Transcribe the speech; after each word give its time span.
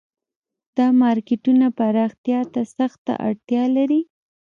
دا 0.77 0.87
مارکیټونه 1.01 1.65
پراختیا 1.77 2.41
ته 2.53 2.61
سخته 2.77 3.13
اړتیا 3.27 3.63
لري 3.75 4.01